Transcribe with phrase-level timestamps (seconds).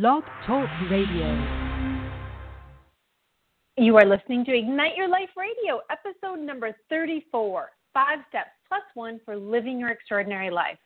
[0.00, 1.26] Blog Talk Radio.
[3.78, 9.18] You are listening to Ignite Your Life Radio, episode number 34 Five Steps Plus One
[9.24, 10.76] for Living Your Extraordinary Life.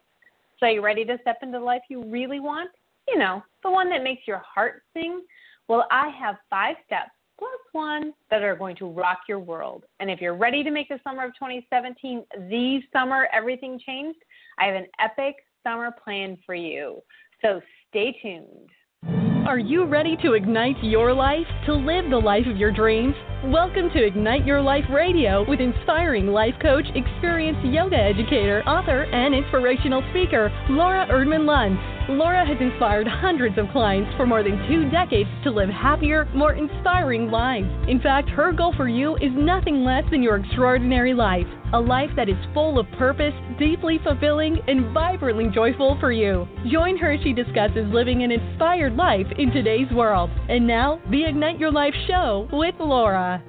[0.61, 2.71] So, are you ready to step into the life you really want?
[3.09, 5.23] You know, the one that makes your heart sing?
[5.67, 9.87] Well, I have five steps plus one that are going to rock your world.
[9.99, 14.21] And if you're ready to make the summer of 2017 the summer everything changed,
[14.61, 15.35] I have an epic
[15.65, 17.01] summer plan for you.
[17.43, 18.71] So, stay tuned
[19.07, 23.15] you are you ready to ignite your life, to live the life of your dreams?
[23.45, 29.35] Welcome to Ignite Your Life Radio with inspiring life coach, experienced yoga educator, author, and
[29.35, 32.01] inspirational speaker, Laura Erdman Luntz.
[32.11, 36.55] Laura has inspired hundreds of clients for more than two decades to live happier, more
[36.55, 37.69] inspiring lives.
[37.89, 41.47] In fact, her goal for you is nothing less than your extraordinary life.
[41.73, 46.49] A life that is full of purpose, deeply fulfilling, and vibrantly joyful for you.
[46.71, 50.29] Join her as she discusses living an inspired life in today's world.
[50.51, 53.43] And now, the Ignite Your Life show with Laura.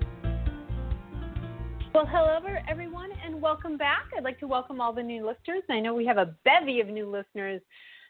[1.93, 2.39] Well, hello,
[2.69, 4.03] everyone, and welcome back.
[4.17, 5.63] I'd like to welcome all the new listeners.
[5.69, 7.61] I know we have a bevy of new listeners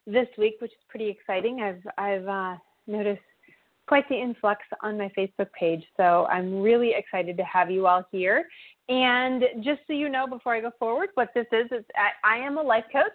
[0.06, 1.62] this week, which is pretty exciting.
[1.62, 3.24] I've I've uh, noticed
[3.88, 8.04] quite the influx on my Facebook page, so I'm really excited to have you all
[8.12, 8.46] here.
[8.90, 12.46] And just so you know, before I go forward, what this is is I, I
[12.46, 13.12] am a life coach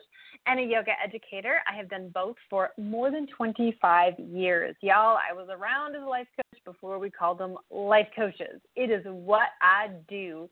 [0.47, 1.61] and a yoga educator.
[1.71, 4.77] I have done both for more than 25 years.
[4.81, 8.61] Y'all, I was around as a life coach before we called them life coaches.
[8.75, 10.49] It is what I do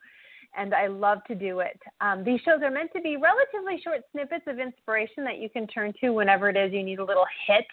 [0.57, 1.81] and I love to do it.
[2.01, 5.67] Um, these shows are meant to be relatively short snippets of inspiration that you can
[5.67, 7.67] turn to whenever it is you need a little hit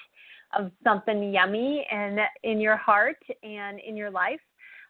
[0.57, 4.39] of something yummy and in your heart and in your life.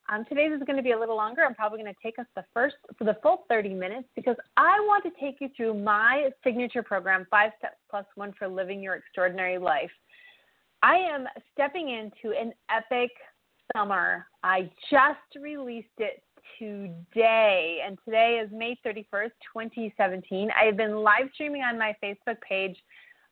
[0.10, 1.44] Um, today's is going to be a little longer.
[1.44, 4.80] I'm probably going to take us the first for the full 30 minutes because I
[4.82, 8.96] want to take you through my signature program, Five Steps Plus One for Living Your
[8.96, 9.92] Extraordinary Life.
[10.84, 13.12] I am stepping into an epic
[13.76, 14.28] summer.
[14.44, 16.24] I just released it
[16.58, 20.50] today, and today is May 31st, 2017.
[20.60, 22.76] I have been live streaming on my Facebook page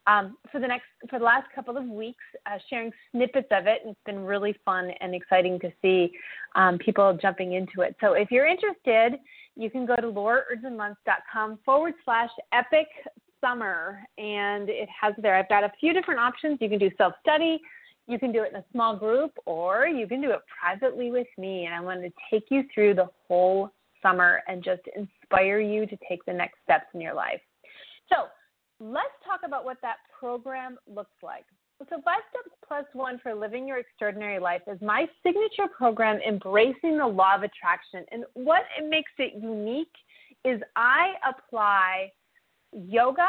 [0.07, 3.81] um, for the next for the last couple of weeks, uh, sharing snippets of it.
[3.85, 6.11] It's been really fun and exciting to see
[6.55, 7.95] um, people jumping into it.
[8.01, 9.19] So if you're interested,
[9.55, 12.87] you can go to lauraerdmanluntz.com forward slash epic
[13.41, 15.35] summer, and it has there.
[15.35, 16.57] I've got a few different options.
[16.61, 17.59] You can do self study
[18.09, 21.27] you can do it in a small group or you can do it privately with
[21.37, 21.67] me.
[21.67, 23.69] And I want to take you through the whole
[24.01, 27.39] summer and just inspire you to take the next steps in your life.
[28.11, 28.25] So
[28.79, 31.45] let's talk about what that program looks like.
[31.89, 36.97] So, Five Steps Plus One for Living Your Extraordinary Life is my signature program, Embracing
[36.97, 38.03] the Law of Attraction.
[38.11, 39.87] And what makes it unique
[40.43, 42.11] is I apply
[42.73, 43.27] yoga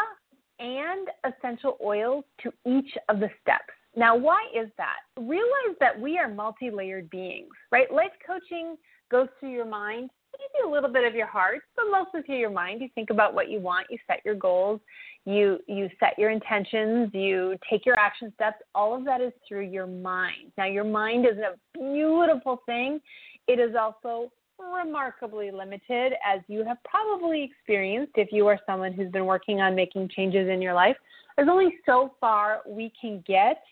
[0.58, 3.72] and essential oils to each of the steps.
[3.96, 4.98] Now, why is that?
[5.16, 7.92] Realize that we are multi layered beings, right?
[7.92, 8.76] Life coaching
[9.10, 12.50] goes through your mind, maybe a little bit of your heart, but mostly through your
[12.50, 12.80] mind.
[12.80, 14.80] You think about what you want, you set your goals,
[15.24, 18.58] you you set your intentions, you take your action steps.
[18.74, 20.52] All of that is through your mind.
[20.56, 23.00] Now, your mind is a beautiful thing.
[23.48, 29.10] It is also remarkably limited, as you have probably experienced if you are someone who's
[29.10, 30.96] been working on making changes in your life.
[31.36, 33.62] There's only so far we can get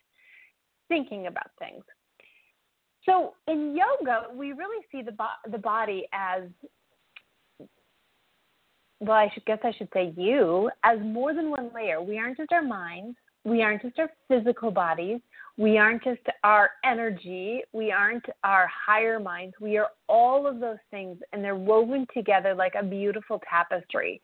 [0.89, 1.85] thinking about things.
[3.09, 6.43] So in yoga, we really see the bo- the body as
[9.01, 9.17] well.
[9.17, 12.03] I should guess I should say you as more than one layer.
[12.03, 13.17] We aren't just our minds.
[13.45, 15.21] We aren't just our physical bodies.
[15.57, 17.63] We aren't just our energy.
[17.73, 19.55] We aren't our higher minds.
[19.59, 24.21] We are all of those things, and they're woven together like a beautiful tapestry.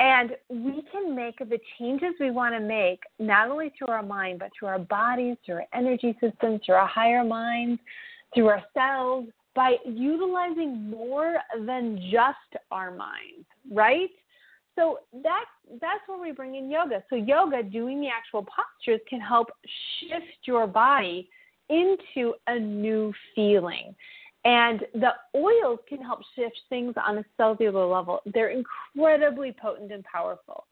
[0.00, 4.38] And we can make the changes we want to make, not only through our mind,
[4.38, 7.78] but through our bodies, through our energy systems, through our higher minds,
[8.34, 11.36] through our cells, by utilizing more
[11.66, 14.08] than just our minds, right?
[14.74, 15.44] So that
[15.80, 17.02] that's where we bring in yoga.
[17.10, 19.48] So yoga, doing the actual postures, can help
[20.00, 21.28] shift your body
[21.68, 23.94] into a new feeling.
[24.44, 28.20] And the oils can help shift things on a cellular level.
[28.24, 30.64] They're incredibly potent and powerful.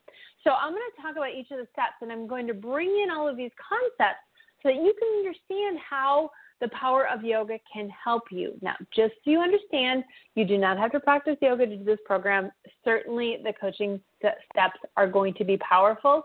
[0.44, 2.88] So I'm going to talk about each of the steps and I'm going to bring
[2.88, 4.24] in all of these concepts
[4.62, 6.30] so that you can understand how
[6.60, 8.54] the power of yoga can help you.
[8.62, 10.02] Now, just so you understand,
[10.34, 12.50] you do not have to practice yoga to do this program.
[12.84, 16.24] Certainly, the coaching steps are going to be powerful.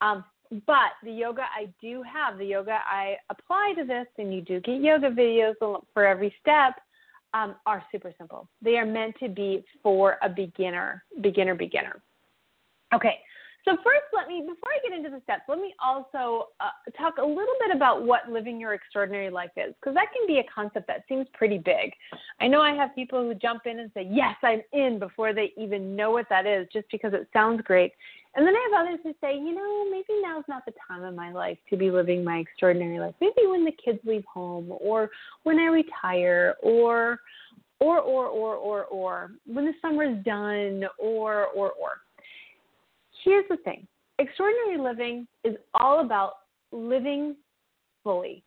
[0.00, 0.24] Um,
[0.66, 4.60] but the yoga I do have, the yoga I apply to this, and you do
[4.60, 5.54] get yoga videos
[5.94, 6.74] for every step,
[7.34, 8.48] um, are super simple.
[8.60, 12.02] They are meant to be for a beginner, beginner, beginner.
[12.92, 13.20] Okay,
[13.64, 17.18] so first, let me before I get into the steps, let me also uh, talk
[17.18, 20.44] a little bit about what living your extraordinary life is, because that can be a
[20.52, 21.92] concept that seems pretty big.
[22.40, 25.52] I know I have people who jump in and say, "Yes, I'm in," before they
[25.58, 27.92] even know what that is, just because it sounds great.
[28.36, 31.14] And then I have others who say, you know, maybe now's not the time of
[31.14, 33.14] my life to be living my extraordinary life.
[33.20, 35.10] Maybe when the kids leave home, or
[35.42, 37.18] when I retire, or
[37.80, 42.00] or or or or or when the summer's done, or or or
[43.24, 43.86] here's the thing
[44.20, 46.34] extraordinary living is all about
[46.72, 47.34] living
[48.04, 48.44] fully.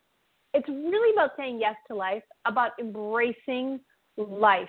[0.54, 3.80] It's really about saying yes to life, about embracing
[4.16, 4.68] life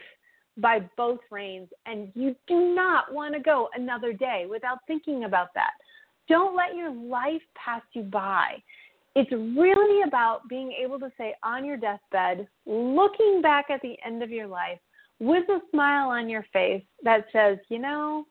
[0.58, 1.70] by both reins.
[1.86, 5.72] And you do not want to go another day without thinking about that.
[6.28, 8.62] Don't let your life pass you by.
[9.16, 14.22] It's really about being able to say on your deathbed, looking back at the end
[14.24, 14.80] of your life
[15.20, 18.26] with a smile on your face that says, you know,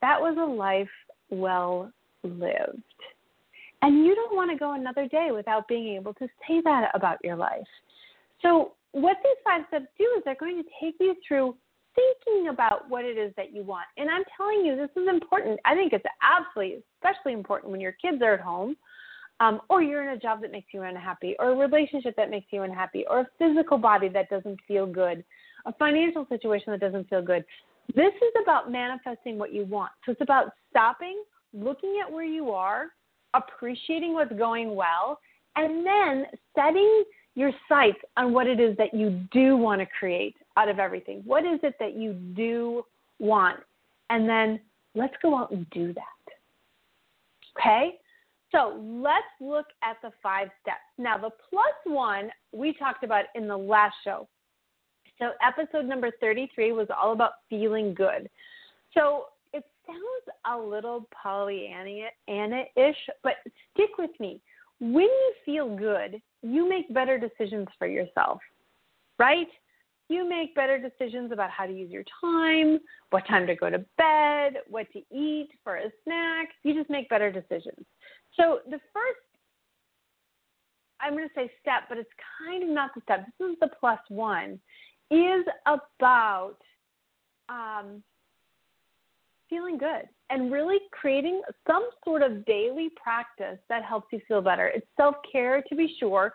[0.00, 0.88] that was a life
[1.30, 1.92] well
[2.22, 2.82] lived.
[3.82, 7.18] And you don't want to go another day without being able to say that about
[7.22, 7.66] your life.
[8.42, 11.54] So, what these five steps do is they're going to take you through
[11.94, 13.84] thinking about what it is that you want.
[13.98, 15.60] And I'm telling you, this is important.
[15.66, 18.74] I think it's absolutely, especially important when your kids are at home,
[19.40, 22.46] um, or you're in a job that makes you unhappy, or a relationship that makes
[22.50, 25.22] you unhappy, or a physical body that doesn't feel good,
[25.66, 27.44] a financial situation that doesn't feel good.
[27.94, 29.92] This is about manifesting what you want.
[30.06, 31.22] So it's about stopping,
[31.52, 32.86] looking at where you are,
[33.34, 35.20] appreciating what's going well,
[35.56, 37.04] and then setting
[37.36, 41.22] your sights on what it is that you do want to create out of everything.
[41.24, 42.84] What is it that you do
[43.20, 43.60] want?
[44.10, 44.58] And then
[44.94, 46.02] let's go out and do that.
[47.58, 47.98] Okay?
[48.52, 50.78] So let's look at the five steps.
[50.98, 54.26] Now, the plus one we talked about in the last show.
[55.18, 58.28] So, episode number 33 was all about feeling good.
[58.92, 62.08] So, it sounds a little Pollyanna
[62.76, 63.34] ish, but
[63.72, 64.40] stick with me.
[64.78, 68.40] When you feel good, you make better decisions for yourself,
[69.18, 69.48] right?
[70.08, 72.78] You make better decisions about how to use your time,
[73.10, 76.48] what time to go to bed, what to eat for a snack.
[76.62, 77.84] You just make better decisions.
[78.36, 79.20] So, the first
[81.00, 83.26] I'm going to say step, but it's kind of not the step.
[83.38, 84.58] This is the plus one
[85.10, 86.56] is about
[87.48, 88.02] um,
[89.48, 94.68] feeling good and really creating some sort of daily practice that helps you feel better.
[94.68, 96.32] It's self care to be sure,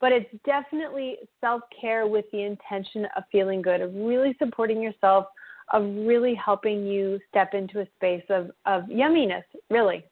[0.00, 5.26] but it's definitely self care with the intention of feeling good, of really supporting yourself,
[5.72, 10.04] of really helping you step into a space of, of yumminess, really,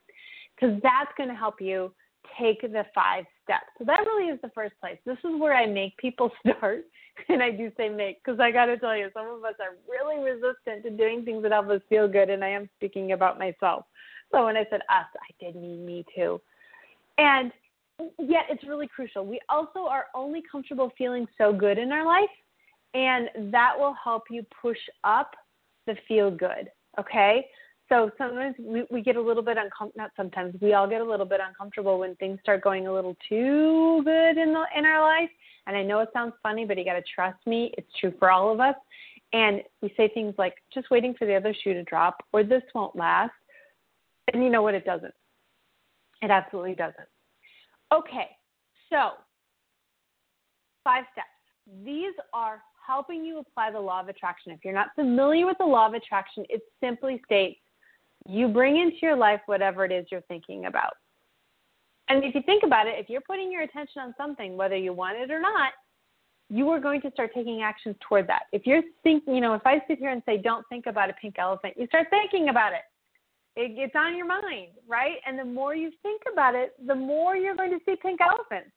[0.55, 1.91] because that's going to help you
[2.39, 3.67] take the five steps.
[3.77, 4.97] So that really is the first place.
[5.05, 6.85] This is where I make people start
[7.29, 9.75] and I do say make because I got to tell you, some of us are
[9.89, 13.39] really resistant to doing things that help us feel good, and I am speaking about
[13.39, 13.85] myself.
[14.31, 16.41] So when I said us, I did mean me too.
[17.17, 17.51] And
[18.19, 19.25] yet, it's really crucial.
[19.25, 22.29] We also are only comfortable feeling so good in our life,
[22.93, 25.35] and that will help you push up
[25.85, 26.69] the feel good.
[26.99, 27.47] Okay.
[27.89, 29.93] So sometimes we, we get a little bit uncomfortable.
[29.95, 33.15] Not sometimes we all get a little bit uncomfortable when things start going a little
[33.29, 35.29] too good in the in our life,
[35.67, 37.73] and I know it sounds funny, but you got to trust me.
[37.77, 38.75] It's true for all of us.
[39.33, 42.63] And we say things like, just waiting for the other shoe to drop, or this
[42.73, 43.31] won't last.
[44.33, 44.73] And you know what?
[44.73, 45.13] It doesn't.
[46.21, 47.07] It absolutely doesn't.
[47.93, 48.27] Okay,
[48.89, 49.11] so
[50.83, 51.27] five steps.
[51.85, 54.51] These are helping you apply the law of attraction.
[54.51, 57.59] If you're not familiar with the law of attraction, it simply states
[58.27, 60.93] you bring into your life whatever it is you're thinking about.
[62.09, 64.93] And if you think about it, if you're putting your attention on something, whether you
[64.93, 65.73] want it or not,
[66.49, 68.43] you are going to start taking actions toward that.
[68.53, 71.13] If you're thinking, you know, if I sit here and say, don't think about a
[71.13, 72.83] pink elephant, you start thinking about it.
[73.57, 73.77] it.
[73.77, 75.17] It's on your mind, right?
[75.25, 78.71] And the more you think about it, the more you're going to see pink elephants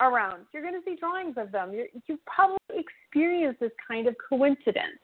[0.00, 0.46] around.
[0.52, 1.72] You're going to see drawings of them.
[1.72, 4.98] You're, you probably experienced this kind of coincidence.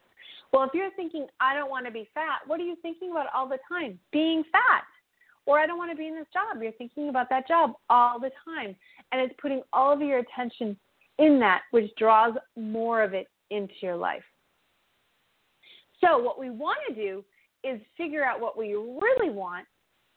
[0.52, 3.26] Well, if you're thinking, I don't want to be fat, what are you thinking about
[3.35, 3.99] all the time?
[4.12, 4.85] Being fat
[5.47, 6.62] or I don't want to be in this job.
[6.62, 8.76] You're thinking about that job all the time.
[9.12, 10.76] And it's putting all of your attention
[11.19, 14.23] in that, which draws more of it into your life.
[16.00, 17.25] So, what we want to do
[17.62, 19.66] is figure out what we really want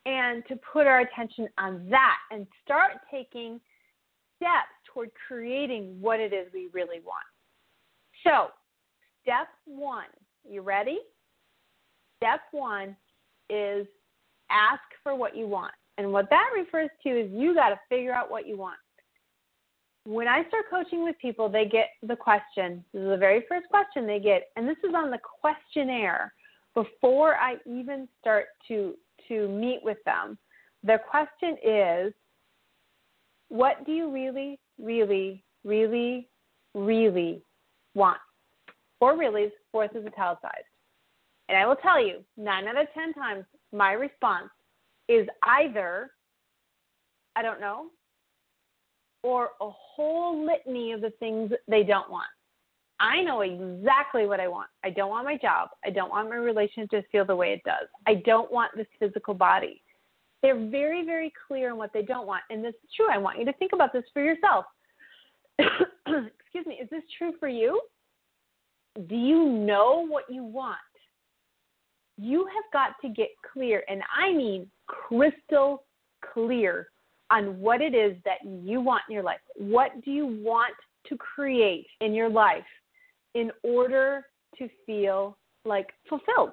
[0.05, 3.59] and to put our attention on that and start taking
[4.37, 7.25] steps toward creating what it is we really want.
[8.23, 8.47] So,
[9.23, 10.05] step one,
[10.47, 10.99] you ready?
[12.17, 12.95] Step one
[13.49, 13.87] is
[14.51, 15.73] ask for what you want.
[15.97, 18.77] And what that refers to is you got to figure out what you want.
[20.05, 22.83] When I start coaching with people, they get the question.
[22.93, 26.33] This is the very first question they get, and this is on the questionnaire
[26.73, 28.95] before I even start to
[29.29, 30.37] to meet with them.
[30.83, 32.13] The question is,
[33.47, 36.27] what do you really, really, really,
[36.73, 37.41] really
[37.95, 38.17] want?
[39.03, 40.63] Four reallys, fourth is italicized.
[41.49, 43.43] And I will tell you, nine out of ten times,
[43.73, 44.47] my response
[45.09, 46.11] is either
[47.35, 47.87] I don't know,
[49.21, 52.29] or a whole litany of the things they don't want.
[53.01, 54.69] I know exactly what I want.
[54.85, 55.71] I don't want my job.
[55.83, 57.89] I don't want my relationship to feel the way it does.
[58.07, 59.81] I don't want this physical body.
[60.41, 62.43] They're very, very clear on what they don't want.
[62.49, 63.07] And this is true.
[63.11, 64.63] I want you to think about this for yourself.
[65.59, 66.75] Excuse me.
[66.81, 67.81] Is this true for you?
[69.07, 70.77] Do you know what you want?
[72.17, 75.83] You have got to get clear, and I mean crystal
[76.33, 76.89] clear
[77.31, 79.39] on what it is that you want in your life.
[79.55, 80.75] What do you want
[81.07, 82.63] to create in your life
[83.33, 84.27] in order
[84.59, 86.51] to feel like fulfilled,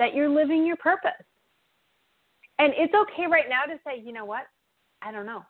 [0.00, 1.12] that you're living your purpose?
[2.58, 4.46] And it's okay right now to say, you know what?
[5.00, 5.44] I don't know.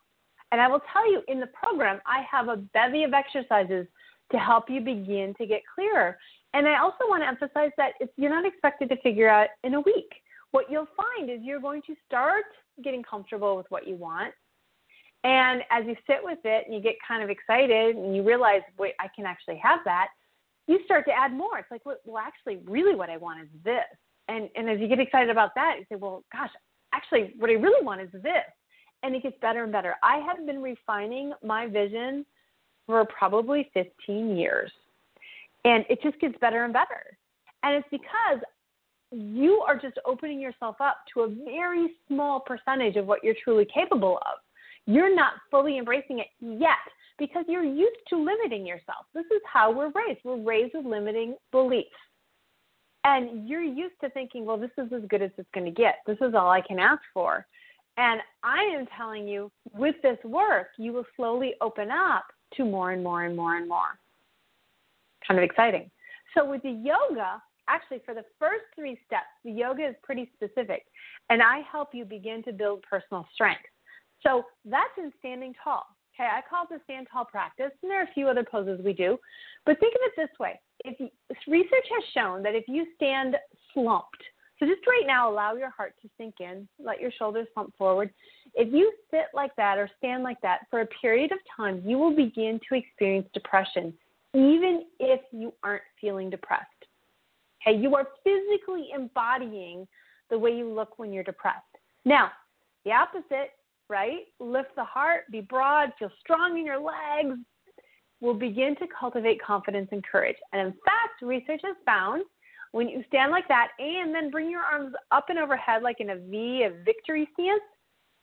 [0.51, 3.87] And I will tell you in the program, I have a bevy of exercises
[4.33, 6.19] to help you begin to get clearer.
[6.55, 9.81] And I also want to emphasize that you're not expected to figure out in a
[9.81, 10.11] week.
[10.51, 12.45] What you'll find is you're going to start
[12.85, 14.35] getting comfortable with what you want.
[15.25, 18.61] And as you sit with it and you get kind of excited and you realize,
[18.79, 20.09] wait, I can actually have that,
[20.67, 21.59] you start to add more.
[21.59, 23.85] It's like, well, actually, really what I want is this.
[24.29, 26.51] And, and as you get excited about that, you say, well, gosh,
[26.93, 28.45] actually, what I really want is this.
[29.03, 29.97] And it gets better and better.
[30.03, 32.25] I have been refining my vision
[32.87, 34.71] for probably 15 years.
[35.65, 37.17] And it just gets better and better.
[37.63, 38.43] And it's because
[39.13, 43.67] you are just opening yourself up to a very small percentage of what you're truly
[43.73, 44.39] capable of.
[44.87, 46.79] You're not fully embracing it yet
[47.19, 49.07] because you're used to limiting yourself.
[49.15, 50.21] This is how we're raised.
[50.25, 51.91] We're raised with limiting beliefs.
[53.05, 55.97] And you're used to thinking, well, this is as good as it's going to get.
[56.07, 57.47] This is all I can ask for.
[57.97, 62.25] And I am telling you, with this work, you will slowly open up
[62.57, 63.99] to more and more and more and more.
[65.27, 65.91] Kind of exciting.
[66.37, 70.85] So, with the yoga, actually, for the first three steps, the yoga is pretty specific.
[71.31, 73.63] And I help you begin to build personal strength.
[74.23, 75.85] So, that's in standing tall.
[76.15, 78.85] Okay, I call it the stand tall practice, and there are a few other poses
[78.85, 79.19] we do.
[79.65, 81.11] But think of it this way if
[81.47, 83.37] research has shown that if you stand
[83.73, 84.23] slumped,
[84.63, 88.11] so just right now, allow your heart to sink in, let your shoulders slump forward.
[88.55, 91.99] If you sit like that or stand like that for a period of time, you
[91.99, 93.93] will begin to experience depression,
[94.35, 96.67] even if you aren't feeling depressed.
[97.67, 99.89] Okay, you are physically embodying
[100.31, 101.59] the way you look when you're depressed.
[102.05, 102.31] Now,
[102.85, 103.51] the opposite,
[103.89, 104.27] right?
[104.39, 107.37] Lift the heart, be broad, feel strong in your legs,
[108.21, 110.37] will begin to cultivate confidence and courage.
[110.53, 112.23] And in fact, research has found
[112.73, 116.11] when you stand like that and then bring your arms up and overhead like in
[116.11, 117.63] a V, a victory stance,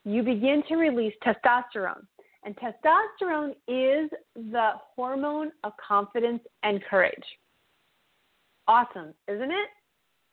[0.03, 2.01] you begin to release testosterone.
[2.43, 7.23] And testosterone is the hormone of confidence and courage.
[8.67, 9.69] Awesome, isn't it?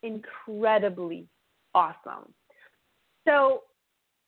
[0.02, 1.26] Incredibly
[1.75, 2.32] awesome.
[3.26, 3.62] So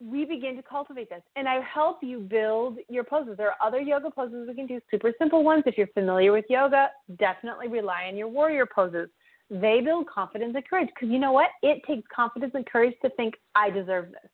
[0.01, 1.23] we begin to cultivate this.
[1.37, 3.37] And I help you build your poses.
[3.37, 5.63] There are other yoga poses we can do, super simple ones.
[5.67, 9.09] If you're familiar with yoga, definitely rely on your warrior poses
[9.51, 10.89] they build confidence and courage.
[10.95, 11.49] Because you know what?
[11.63, 14.31] It takes confidence and courage to think, I deserve this.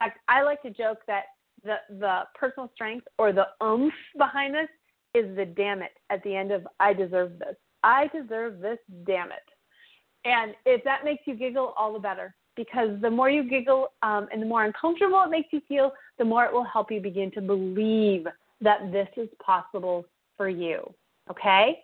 [0.00, 1.24] In fact, I like to joke that
[1.64, 4.68] the, the personal strength or the oomph behind this
[5.14, 7.56] is the damn it at the end of I deserve this.
[7.82, 9.38] I deserve this, damn it.
[10.24, 12.34] And if that makes you giggle, all the better.
[12.56, 16.24] Because the more you giggle um, and the more uncomfortable it makes you feel, the
[16.24, 18.26] more it will help you begin to believe
[18.60, 20.04] that this is possible
[20.36, 20.92] for you.
[21.30, 21.78] Okay?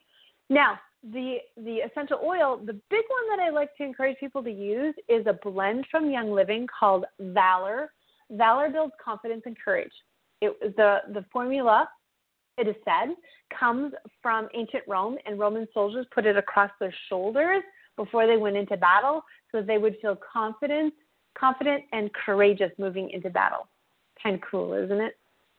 [0.51, 0.79] Now,
[1.11, 4.95] the the essential oil, the big one that I like to encourage people to use
[5.09, 7.93] is a blend from Young Living called Valor.
[8.31, 9.93] Valor builds confidence and courage.
[10.41, 11.89] It the the formula,
[12.57, 13.15] it is said,
[13.59, 17.63] comes from ancient Rome, and Roman soldiers put it across their shoulders
[17.97, 20.95] before they went into battle, so that they would feel confident,
[21.37, 23.67] confident and courageous moving into battle.
[24.23, 25.17] Kind of cool, isn't it?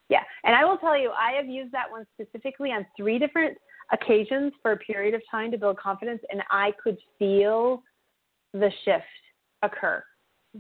[0.10, 3.58] Yeah, and I will tell you, I have used that one specifically on three different
[3.92, 7.84] occasions for a period of time to build confidence, and I could feel
[8.54, 9.04] the shift
[9.62, 10.04] occur.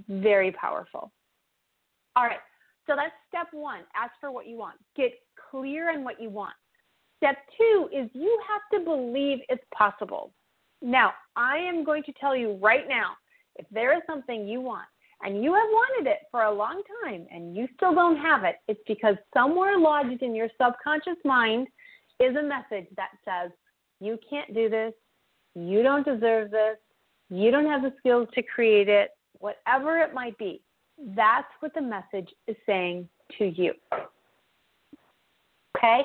[0.09, 1.11] Very powerful.
[2.15, 2.39] All right,
[2.87, 3.81] so that's step one.
[3.95, 4.75] Ask for what you want.
[4.95, 5.13] Get
[5.49, 6.53] clear on what you want.
[7.17, 10.33] Step two is you have to believe it's possible.
[10.81, 13.11] Now, I am going to tell you right now
[13.55, 14.87] if there is something you want
[15.21, 18.55] and you have wanted it for a long time and you still don't have it,
[18.67, 21.67] it's because somewhere lodged in your subconscious mind
[22.19, 23.51] is a message that says,
[23.99, 24.93] you can't do this,
[25.55, 26.77] you don't deserve this,
[27.29, 30.61] you don't have the skills to create it, whatever it might be.
[31.15, 33.73] That's what the message is saying to you.
[35.77, 36.01] Okay?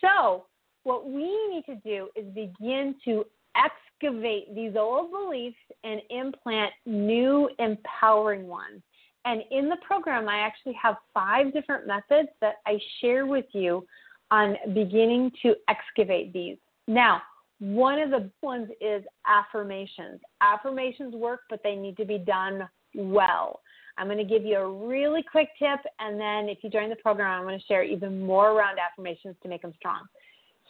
[0.00, 0.46] So,
[0.84, 3.24] what we need to do is begin to
[3.56, 8.82] excavate these old beliefs and implant new empowering ones.
[9.24, 13.86] And in the program, I actually have five different methods that I share with you
[14.32, 16.56] on beginning to excavate these.
[16.88, 17.22] Now,
[17.60, 20.20] one of the ones is affirmations.
[20.40, 23.60] Affirmations work, but they need to be done well.
[23.98, 26.96] I'm going to give you a really quick tip, and then if you join the
[26.96, 30.06] program, I'm going to share even more around affirmations to make them strong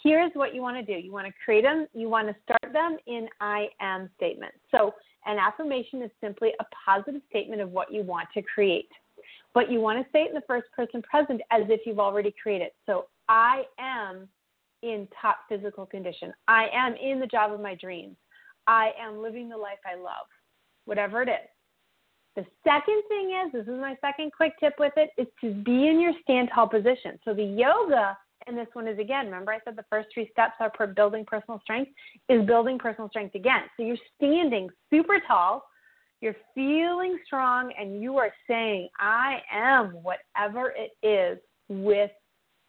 [0.03, 2.73] here's what you want to do you want to create them, you want to start
[2.73, 4.57] them in I am statements.
[4.71, 8.89] So, an affirmation is simply a positive statement of what you want to create.
[9.55, 12.35] But you want to say it in the first person present as if you've already
[12.43, 12.71] created.
[12.87, 14.29] So, I am
[14.83, 16.33] in top physical condition.
[16.49, 18.17] I am in the job of my dreams.
[18.67, 20.27] I am living the life I love,
[20.85, 21.49] whatever it is.
[22.35, 25.89] The second thing is this is my second quick tip with it is to be
[25.89, 27.19] in your stand tall position.
[27.25, 30.55] So the yoga and this one is again, remember I said the first three steps
[30.61, 31.93] are per building personal strength,
[32.29, 33.63] is building personal strength again.
[33.77, 35.65] So you're standing super tall,
[36.21, 41.39] you're feeling strong, and you are saying, I am whatever it is
[41.69, 42.11] with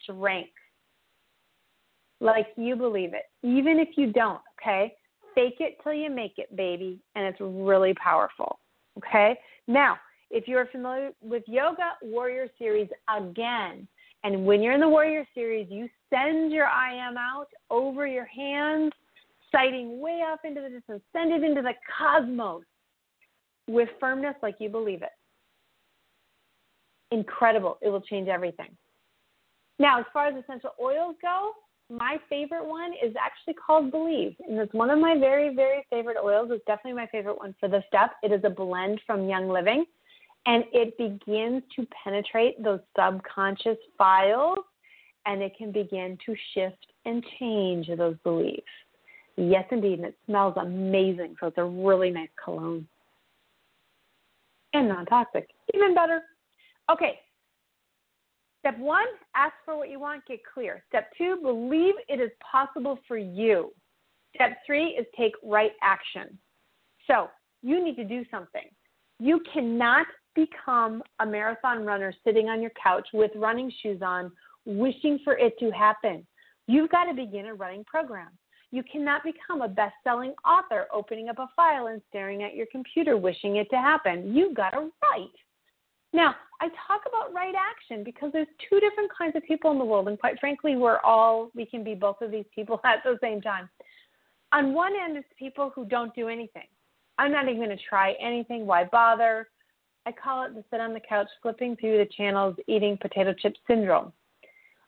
[0.04, 0.52] strength.
[2.20, 4.94] Like you believe it, even if you don't, okay?
[5.36, 7.00] Fake it till you make it, baby.
[7.16, 8.60] And it's really powerful,
[8.98, 9.38] okay?
[9.68, 9.98] Now,
[10.30, 13.88] if you're familiar with Yoga Warrior Series, again,
[14.24, 18.26] and when you're in the Warrior Series, you send your I am out over your
[18.26, 18.94] hands,
[19.52, 21.04] sighting way up into the distance.
[21.12, 22.64] Send it into the cosmos
[23.68, 25.10] with firmness like you believe it.
[27.12, 27.78] Incredible.
[27.82, 28.76] It will change everything.
[29.80, 31.52] Now, as far as essential oils go,
[31.90, 34.36] my favorite one is actually called Believe.
[34.48, 36.50] And it's one of my very, very favorite oils.
[36.52, 38.12] It's definitely my favorite one for this step.
[38.24, 39.86] It is a blend from Young Living
[40.46, 44.58] and it begins to penetrate those subconscious files
[45.26, 48.64] and it can begin to shift and change those beliefs.
[49.36, 52.88] Yes, indeed, and it smells amazing, so it's a really nice cologne.
[54.74, 56.22] And non toxic, even better.
[56.92, 57.20] Okay,
[58.64, 60.84] step one, ask for what you want, get clear.
[60.88, 63.74] Step two, believe it is possible for you.
[64.36, 66.38] Step three is take right action.
[67.06, 67.28] So
[67.62, 68.70] you need to do something.
[69.20, 74.32] You cannot become a marathon runner sitting on your couch with running shoes on,
[74.66, 76.26] wishing for it to happen.
[76.68, 78.30] You've got to begin a running program.
[78.72, 82.66] You cannot become a best selling author opening up a file and staring at your
[82.72, 84.34] computer wishing it to happen.
[84.34, 85.36] You've got to write.
[86.14, 89.86] Now, I talk about right action because there's two different kinds of people in the
[89.86, 93.18] world, and quite frankly, we're all, we can be both of these people at the
[93.22, 93.70] same time.
[94.52, 96.68] On one end, it's people who don't do anything.
[97.18, 98.66] I'm not even going to try anything.
[98.66, 99.48] Why bother?
[100.06, 103.56] I call it the sit on the couch, flipping through the channels, eating potato chip
[103.68, 104.12] syndrome.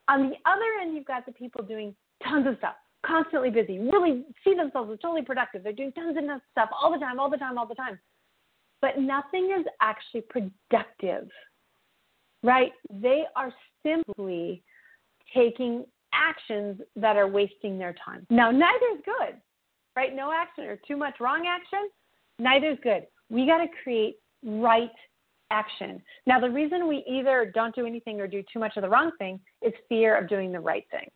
[0.07, 4.23] On the other end, you've got the people doing tons of stuff, constantly busy, really
[4.43, 5.63] see themselves as totally productive.
[5.63, 7.99] They're doing tons of stuff all the time, all the time, all the time.
[8.81, 11.29] But nothing is actually productive,
[12.43, 12.71] right?
[12.89, 13.51] They are
[13.83, 14.63] simply
[15.33, 18.25] taking actions that are wasting their time.
[18.29, 19.35] Now, neither is good,
[19.95, 20.15] right?
[20.15, 21.89] No action or too much wrong action,
[22.39, 23.07] neither is good.
[23.29, 24.91] We got to create right
[25.51, 26.01] action.
[26.25, 29.11] Now, the reason we either don't do anything or do too much of the wrong
[29.17, 31.07] thing is fear of doing the right thing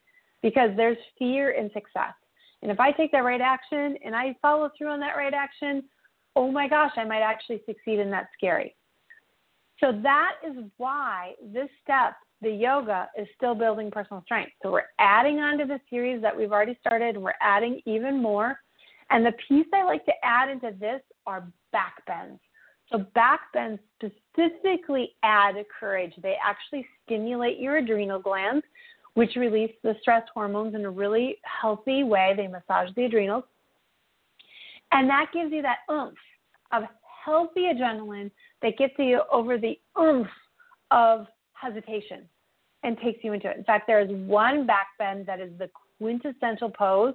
[0.41, 2.13] because there's fear in success.
[2.61, 5.83] And if I take that right action and I follow through on that right action,
[6.35, 8.75] oh my gosh, I might actually succeed and that's scary.
[9.79, 14.51] So that is why this step, the yoga, is still building personal strength.
[14.61, 18.21] So we're adding on to the series that we've already started and we're adding even
[18.21, 18.59] more.
[19.09, 22.39] And the piece I like to add into this are back bends.
[22.91, 26.13] So back bends specifically add courage.
[26.21, 28.65] They actually stimulate your adrenal glands,
[29.13, 32.33] which release the stress hormones in a really healthy way.
[32.35, 33.43] They massage the adrenals.
[34.91, 36.17] And that gives you that oomph
[36.71, 36.83] of
[37.25, 40.27] healthy adrenaline that gets you over the oomph
[40.91, 42.27] of hesitation
[42.83, 43.57] and takes you into it.
[43.57, 47.13] In fact, there is one back bend that is the quintessential pose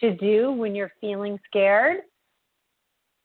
[0.00, 1.98] to do when you're feeling scared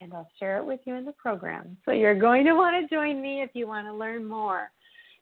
[0.01, 1.77] and I'll share it with you in the program.
[1.85, 4.69] So you're going to want to join me if you want to learn more.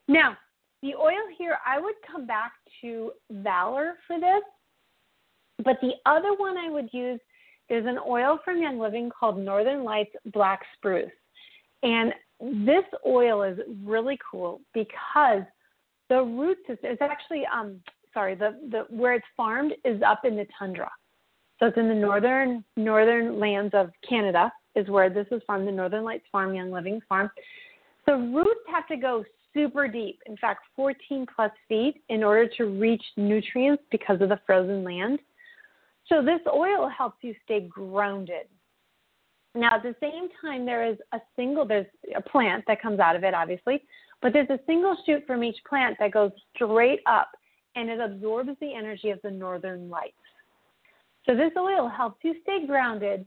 [0.07, 0.37] Now,
[0.81, 4.43] the oil here, I would come back to Valor for this.
[5.63, 7.19] But the other one I would use
[7.73, 11.11] is an oil from Young Living called Northern Lights Black Spruce.
[11.81, 15.43] And this oil is really cool because
[16.09, 17.79] the root system is actually um
[18.13, 20.89] sorry, the, the where it's farmed is up in the tundra.
[21.59, 25.71] So it's in the northern northern lands of Canada is where this is from, the
[25.71, 27.29] Northern Lights Farm, Young Living Farm.
[28.05, 32.65] The roots have to go super deep, in fact, 14 plus feet, in order to
[32.65, 35.19] reach nutrients because of the frozen land.
[36.07, 38.47] So this oil helps you stay grounded.
[39.55, 41.85] Now, at the same time, there is a single, there's
[42.15, 43.83] a plant that comes out of it, obviously,
[44.21, 47.29] but there's a single shoot from each plant that goes straight up
[47.75, 50.15] and it absorbs the energy of the northern lights.
[51.25, 53.25] So this oil helps you stay grounded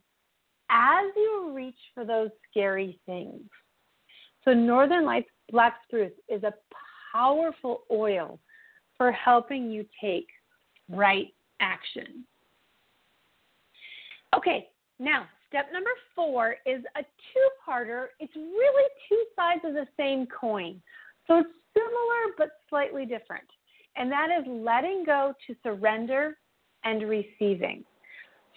[0.68, 3.42] as you reach for those scary things.
[4.44, 6.54] So Northern Lights Black Spruce is a
[7.12, 8.38] powerful oil
[8.96, 10.28] for helping you take
[10.88, 11.28] right
[11.60, 12.24] action.
[14.46, 14.68] Okay,
[15.00, 18.06] now step number four is a two parter.
[18.20, 20.80] It's really two sides of the same coin.
[21.26, 23.44] So it's similar but slightly different.
[23.96, 26.36] And that is letting go to surrender
[26.84, 27.82] and receiving.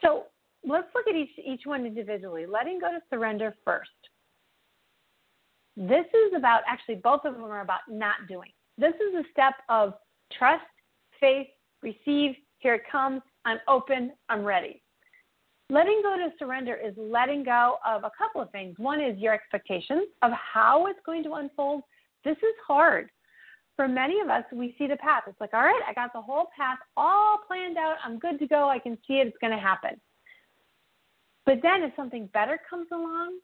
[0.04, 0.26] So
[0.64, 2.46] let's look at each, each one individually.
[2.46, 3.90] Letting go to surrender first.
[5.76, 8.52] This is about, actually, both of them are about not doing.
[8.78, 9.94] This is a step of
[10.38, 10.66] trust,
[11.20, 11.48] faith,
[11.82, 14.84] receive, here it comes, I'm open, I'm ready.
[15.72, 18.76] Letting go to surrender is letting go of a couple of things.
[18.80, 21.84] One is your expectations of how it's going to unfold.
[22.26, 23.10] This is hard.
[23.76, 25.24] For many of us, we see the path.
[25.28, 27.98] It's like, all right, I got the whole path all planned out.
[28.04, 28.68] I'm good to go.
[28.68, 29.28] I can see it.
[29.28, 29.92] It's going to happen.
[31.46, 33.40] But then if something better comes along,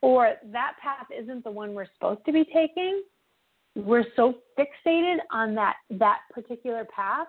[0.00, 3.02] or that path isn't the one we're supposed to be taking,
[3.74, 7.28] we're so fixated on that that particular path,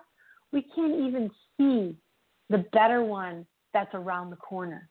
[0.52, 1.96] we can't even see
[2.48, 4.88] the better one that's around the corner.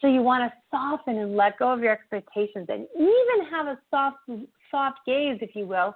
[0.00, 3.78] So you want to soften and let go of your expectations and even have a
[3.90, 4.18] soft
[4.70, 5.94] soft gaze, if you will,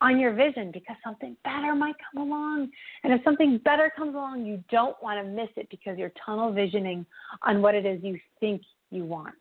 [0.00, 2.68] on your vision because something better might come along.
[3.04, 6.52] And if something better comes along, you don't want to miss it because you're tunnel
[6.52, 7.06] visioning
[7.42, 9.34] on what it is you think you want.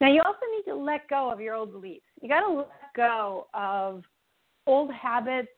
[0.00, 2.04] Now, you also need to let go of your old beliefs.
[2.20, 4.04] You got to let go of
[4.66, 5.48] old habits,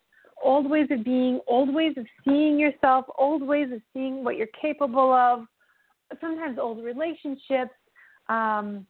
[0.43, 4.49] old ways of being, old ways of seeing yourself, old ways of seeing what you're
[4.61, 5.47] capable of,
[6.21, 7.75] sometimes old relationships.
[8.29, 8.87] Um,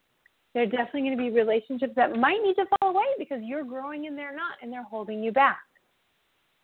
[0.54, 3.64] there are definitely going to be relationships that might need to fall away because you're
[3.64, 5.59] growing and they're not, and they're holding you back.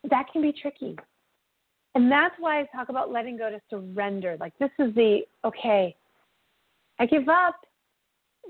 [0.09, 0.97] That can be tricky.
[1.95, 4.35] And that's why I talk about letting go to surrender.
[4.39, 5.95] Like, this is the okay,
[6.99, 7.55] I give up.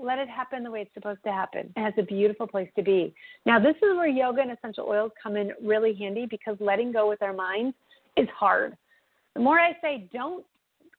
[0.01, 1.71] Let it happen the way it's supposed to happen.
[1.75, 3.13] And it's a beautiful place to be.
[3.45, 7.07] Now, this is where yoga and essential oils come in really handy because letting go
[7.07, 7.75] with our minds
[8.17, 8.75] is hard.
[9.35, 10.45] The more I say, don't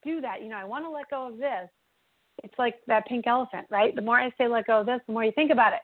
[0.05, 1.69] do that, you know, I want to let go of this,
[2.43, 3.95] it's like that pink elephant, right?
[3.95, 5.81] The more I say let go of this, the more you think about it.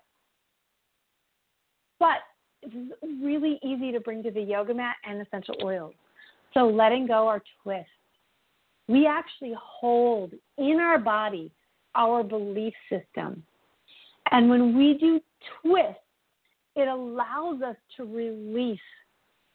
[1.99, 2.19] But
[2.63, 2.93] it's
[3.23, 5.95] really easy to bring to the yoga mat and essential oils.
[6.55, 7.89] So letting go our twists.
[8.89, 11.51] We actually hold in our body
[11.95, 13.43] our belief system.
[14.31, 15.21] And when we do
[15.63, 15.99] twist,
[16.77, 18.79] it allows us to release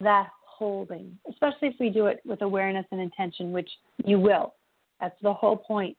[0.01, 3.69] that holding, especially if we do it with awareness and intention, which
[4.05, 4.53] you will.
[4.99, 5.97] That's the whole point.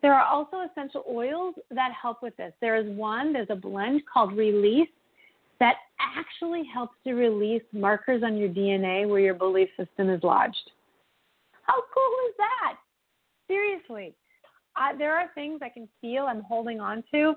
[0.00, 2.52] There are also essential oils that help with this.
[2.60, 4.88] There is one, there's a blend called Release
[5.60, 10.72] that actually helps to release markers on your DNA where your belief system is lodged.
[11.62, 12.78] How cool is that?
[13.48, 14.14] Seriously.
[14.76, 17.34] Uh, there are things I can feel I'm holding on to,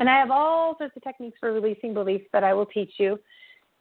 [0.00, 3.18] and I have all sorts of techniques for releasing beliefs that I will teach you.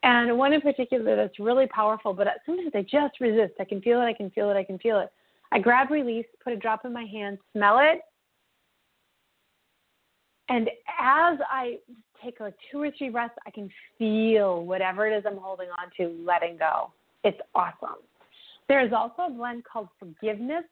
[0.04, 3.54] And one in particular that's really powerful, but sometimes I just resist.
[3.60, 5.10] I can feel it, I can feel it, I can feel it.
[5.52, 8.02] I grab release, put a drop in my hand, smell it,
[10.50, 10.68] and
[11.00, 11.78] as I
[12.24, 15.90] take like two or three breaths, I can feel whatever it is I'm holding on
[15.98, 16.92] to letting go.
[17.24, 18.02] It's awesome.
[18.68, 20.64] There is also a blend called forgiveness.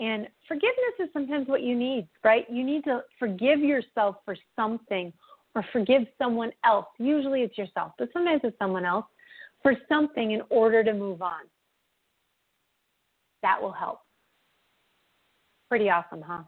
[0.00, 2.46] And forgiveness is sometimes what you need, right?
[2.50, 5.12] You need to forgive yourself for something
[5.54, 6.86] or forgive someone else.
[6.98, 9.04] Usually it's yourself, but sometimes it's someone else
[9.62, 11.42] for something in order to move on.
[13.42, 14.00] That will help.
[15.68, 16.44] Pretty awesome, huh?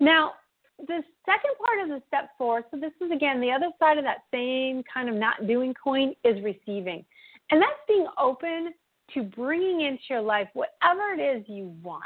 [0.00, 0.32] Now,
[0.78, 4.04] the second part of the step four, so this is again the other side of
[4.04, 7.04] that same kind of not doing coin is receiving.
[7.52, 8.72] And that's being open
[9.14, 12.04] to bringing into your life whatever it is you want.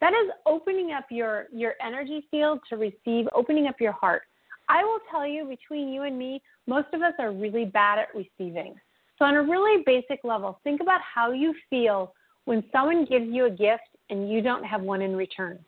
[0.00, 4.22] That is opening up your, your energy field to receive, opening up your heart.
[4.68, 8.08] I will tell you, between you and me, most of us are really bad at
[8.14, 8.74] receiving.
[9.18, 12.12] So, on a really basic level, think about how you feel
[12.44, 15.58] when someone gives you a gift and you don't have one in return.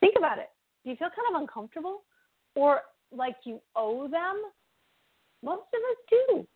[0.00, 0.50] Think about it.
[0.84, 2.02] Do you feel kind of uncomfortable
[2.54, 2.82] or
[3.12, 4.42] like you owe them?
[5.42, 6.46] Most of us do.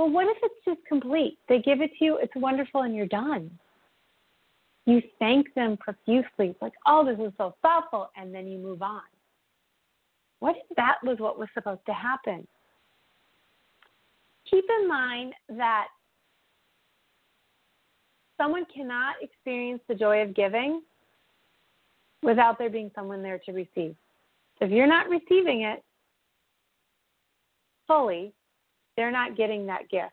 [0.00, 1.36] Well, what if it's just complete?
[1.46, 3.50] They give it to you, it's wonderful, and you're done.
[4.86, 9.02] You thank them profusely, like, oh, this is so thoughtful, and then you move on.
[10.38, 12.48] What if that was what was supposed to happen?
[14.50, 15.88] Keep in mind that
[18.38, 20.80] someone cannot experience the joy of giving
[22.22, 23.94] without there being someone there to receive.
[24.58, 25.84] So if you're not receiving it
[27.86, 28.32] fully,
[29.00, 30.12] they're not getting that gift.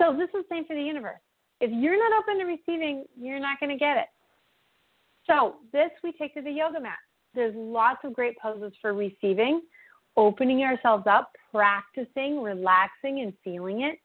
[0.00, 1.18] So this is the same for the universe.
[1.60, 4.06] If you're not open to receiving, you're not going to get it.
[5.26, 6.98] So this we take to the yoga mat.
[7.34, 9.62] There's lots of great poses for receiving,
[10.16, 13.98] opening ourselves up, practicing, relaxing, and feeling it.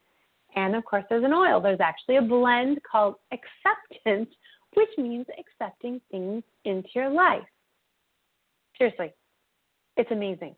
[0.56, 1.60] And of course, there's an oil.
[1.60, 4.28] There's actually a blend called acceptance,
[4.74, 7.46] which means accepting things into your life.
[8.76, 9.14] Seriously,
[9.96, 10.56] it's amazing.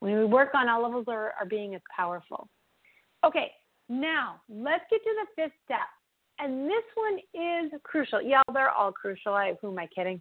[0.00, 2.48] When we work on all levels, our, our being is powerful.
[3.24, 3.52] Okay,
[3.88, 5.78] now let's get to the fifth step.
[6.38, 8.22] And this one is crucial.
[8.22, 9.34] Yeah, they're all crucial.
[9.34, 10.20] I, who am I kidding?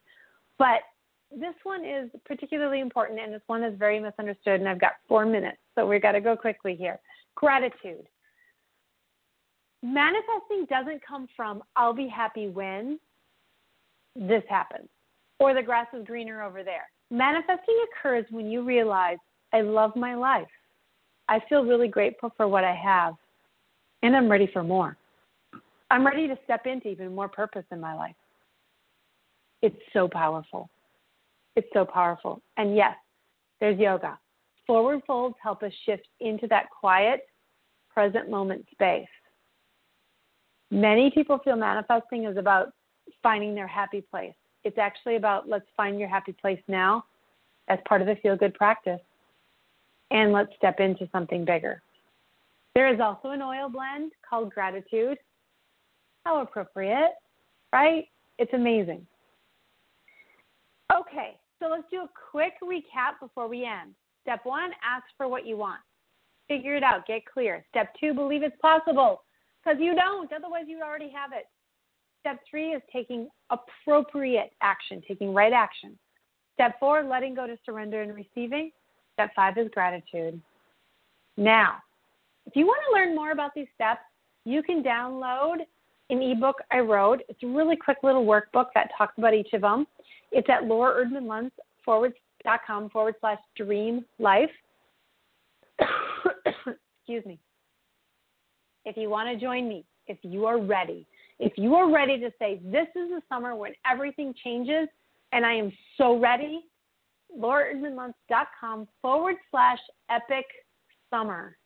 [0.57, 0.81] But
[1.31, 4.59] this one is particularly important, and this one is very misunderstood.
[4.59, 6.99] And I've got four minutes, so we've got to go quickly here.
[7.35, 8.05] Gratitude.
[9.81, 12.99] Manifesting doesn't come from I'll be happy when
[14.15, 14.89] this happens,
[15.39, 16.89] or the grass is greener over there.
[17.11, 19.17] Manifesting occurs when you realize
[19.53, 20.47] I love my life.
[21.27, 23.13] I feel really grateful for what I have,
[24.01, 24.97] and I'm ready for more.
[25.91, 28.15] I'm ready to step into even more purpose in my life.
[29.61, 30.69] It's so powerful.
[31.55, 32.41] It's so powerful.
[32.57, 32.95] And yes,
[33.59, 34.17] there's yoga.
[34.67, 37.21] Forward folds help us shift into that quiet,
[37.91, 39.07] present moment space.
[40.71, 42.71] Many people feel manifesting is about
[43.23, 44.33] finding their happy place.
[44.63, 47.05] It's actually about let's find your happy place now
[47.67, 48.99] as part of the feel good practice
[50.11, 51.81] and let's step into something bigger.
[52.75, 55.17] There is also an oil blend called Gratitude.
[56.25, 57.11] How appropriate,
[57.73, 58.05] right?
[58.37, 59.05] It's amazing.
[60.93, 63.93] Okay, so let's do a quick recap before we end.
[64.23, 65.79] Step one, ask for what you want.
[66.47, 67.65] Figure it out, get clear.
[67.69, 69.23] Step two, believe it's possible
[69.63, 71.45] because you don't, otherwise, you already have it.
[72.21, 75.97] Step three is taking appropriate action, taking right action.
[76.55, 78.71] Step four, letting go to surrender and receiving.
[79.19, 80.41] Step five is gratitude.
[81.35, 81.79] Now,
[82.45, 83.99] if you want to learn more about these steps,
[84.45, 85.57] you can download
[86.09, 87.19] an ebook I wrote.
[87.27, 89.85] It's a really quick little workbook that talks about each of them.
[90.31, 91.51] It's at Laura Erdman Luntz
[91.83, 92.13] forward
[92.45, 94.49] dot com forward slash dream life.
[95.81, 97.39] Excuse me.
[98.85, 101.05] If you want to join me, if you are ready,
[101.39, 104.87] if you are ready to say, This is the summer when everything changes
[105.33, 106.61] and I am so ready,
[107.37, 110.45] lauraerdmanluntz.com forward slash epic
[111.09, 111.57] summer.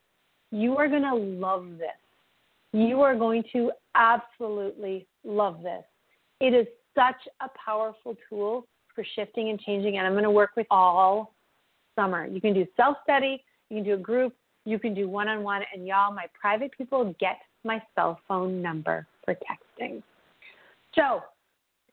[0.51, 1.89] You are going to love this.
[2.73, 5.83] You are going to absolutely love this.
[6.39, 10.51] It is such a powerful tool for shifting and changing, and I'm going to work
[10.55, 11.33] with all
[11.95, 12.25] summer.
[12.25, 15.43] You can do self study, you can do a group, you can do one on
[15.43, 20.01] one, and y'all, my private people get my cell phone number for texting.
[20.95, 21.21] So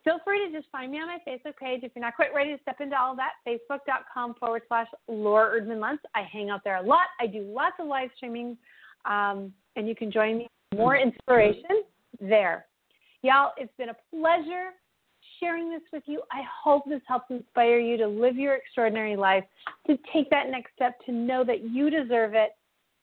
[0.05, 1.81] feel free to just find me on my Facebook page.
[1.83, 5.61] If you're not quite ready to step into all of that, facebook.com forward slash Laura
[5.61, 5.99] Erdman Luntz.
[6.15, 7.07] I hang out there a lot.
[7.21, 8.57] I do lots of live streaming,
[9.05, 10.49] um, and you can join me.
[10.75, 11.83] More inspiration
[12.21, 12.67] there.
[13.23, 14.71] Y'all, it's been a pleasure
[15.41, 16.23] sharing this with you.
[16.31, 19.45] I hope this helps inspire you to live your extraordinary life,
[19.87, 22.51] to take that next step, to know that you deserve it,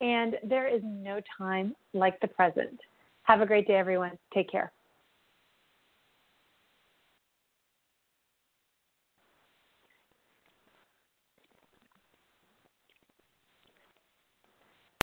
[0.02, 2.80] and there is no time like the present.
[3.24, 4.18] Have a great day, everyone.
[4.34, 4.72] Take care.